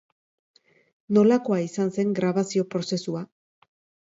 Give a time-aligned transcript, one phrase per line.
[1.17, 3.23] Nolakoa izan zen grabazio-prozesua?